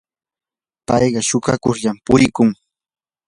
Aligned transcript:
payqa 0.87 1.21
shuukakullar 1.27 1.95
purikun. 2.05 2.49